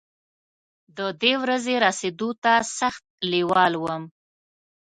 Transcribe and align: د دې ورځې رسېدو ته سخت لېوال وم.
د 0.97 0.99
دې 1.21 1.33
ورځې 1.43 1.73
رسېدو 1.85 2.29
ته 2.43 2.53
سخت 2.79 3.03
لېوال 3.31 3.73
وم. 3.77 4.03